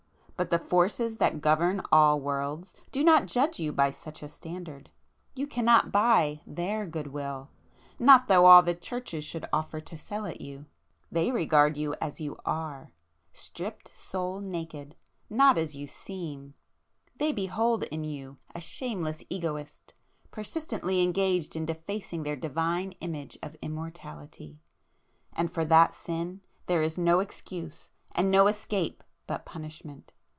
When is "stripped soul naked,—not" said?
13.31-15.59